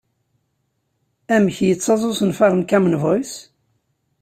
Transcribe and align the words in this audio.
Amek 1.35 1.57
yettaẓ 1.67 2.01
usenfar 2.09 2.51
n 2.55 2.67
Common 2.69 2.95
Voice? 3.03 3.35